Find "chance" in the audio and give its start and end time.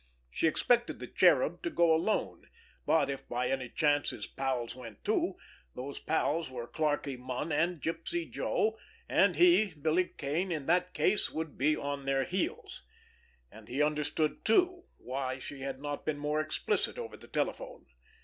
3.69-4.09